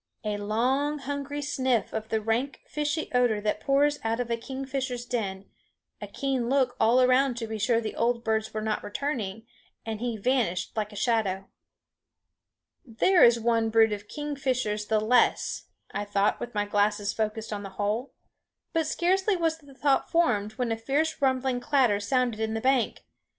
A 0.23 0.37
long 0.37 0.97
hungry 0.97 1.43
sniff 1.43 1.93
of 1.93 2.09
the 2.09 2.19
rank 2.19 2.61
fishy 2.65 3.07
odor 3.13 3.39
that 3.41 3.59
pours 3.59 3.99
out 4.03 4.19
of 4.19 4.31
a 4.31 4.35
kingfisher's 4.35 5.05
den, 5.05 5.45
a 6.01 6.07
keen 6.07 6.49
look 6.49 6.75
all 6.79 7.03
around 7.03 7.37
to 7.37 7.45
be 7.45 7.59
sure 7.59 7.79
the 7.79 7.95
old 7.95 8.23
birds 8.23 8.51
were 8.51 8.63
not 8.63 8.83
returning, 8.83 9.45
and 9.85 9.99
he 10.01 10.17
vanished 10.17 10.75
like 10.75 10.91
a 10.91 10.95
shadow. 10.95 11.45
"There 12.83 13.23
is 13.23 13.39
one 13.39 13.69
brood 13.69 13.93
of 13.93 14.07
kingfishers 14.07 14.87
the 14.87 14.99
less," 14.99 15.65
I 15.91 16.03
thought, 16.03 16.39
with 16.39 16.55
my 16.55 16.65
glasses 16.65 17.13
focused 17.13 17.53
on 17.53 17.61
the 17.61 17.69
hole. 17.77 18.11
But 18.73 18.87
scarcely 18.87 19.37
was 19.37 19.59
the 19.59 19.75
thought 19.75 20.09
formed, 20.09 20.53
when 20.53 20.71
a 20.71 20.77
fierce 20.77 21.21
rumbling 21.21 21.59
clatter 21.59 21.99
sounded 21.99 22.39
in 22.39 22.55
the 22.55 22.59
bank. 22.59 23.05